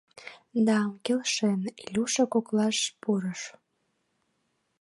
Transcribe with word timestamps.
—Да, 0.67 0.79
келшен!— 1.05 1.61
Илюша 1.83 2.25
коклаш 2.33 2.77
пурыш. 3.01 3.41